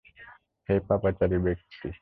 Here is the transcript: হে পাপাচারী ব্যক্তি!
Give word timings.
হে 0.69 0.75
পাপাচারী 0.87 1.37
ব্যক্তি! 1.45 1.87